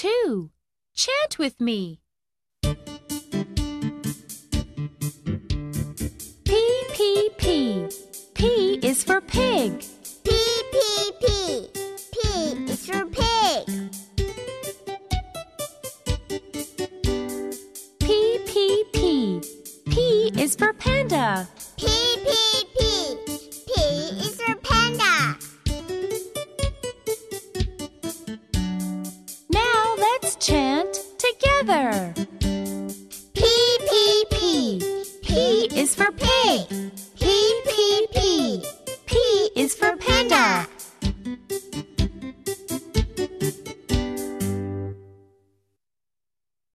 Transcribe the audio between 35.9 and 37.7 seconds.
for pig. P